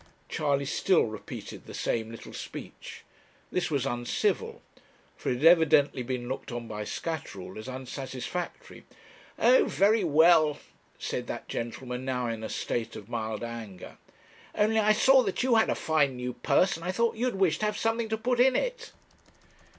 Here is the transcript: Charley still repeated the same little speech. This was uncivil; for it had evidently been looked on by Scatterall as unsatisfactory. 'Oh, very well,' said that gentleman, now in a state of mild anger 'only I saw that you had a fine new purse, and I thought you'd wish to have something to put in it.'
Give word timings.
Charley 0.27 0.65
still 0.65 1.03
repeated 1.03 1.67
the 1.67 1.75
same 1.75 2.09
little 2.09 2.33
speech. 2.33 3.03
This 3.51 3.69
was 3.69 3.85
uncivil; 3.85 4.63
for 5.15 5.29
it 5.29 5.35
had 5.35 5.45
evidently 5.45 6.01
been 6.01 6.27
looked 6.27 6.51
on 6.51 6.67
by 6.67 6.85
Scatterall 6.85 7.55
as 7.55 7.67
unsatisfactory. 7.69 8.83
'Oh, 9.37 9.65
very 9.65 10.03
well,' 10.03 10.57
said 10.97 11.27
that 11.27 11.47
gentleman, 11.47 12.03
now 12.03 12.25
in 12.25 12.43
a 12.43 12.49
state 12.49 12.95
of 12.95 13.09
mild 13.09 13.43
anger 13.43 13.99
'only 14.55 14.79
I 14.79 14.93
saw 14.93 15.21
that 15.21 15.43
you 15.43 15.53
had 15.53 15.69
a 15.69 15.75
fine 15.75 16.15
new 16.15 16.33
purse, 16.33 16.75
and 16.77 16.83
I 16.83 16.91
thought 16.91 17.15
you'd 17.15 17.35
wish 17.35 17.59
to 17.59 17.65
have 17.67 17.77
something 17.77 18.09
to 18.09 18.17
put 18.17 18.39
in 18.39 18.55
it.' 18.55 18.91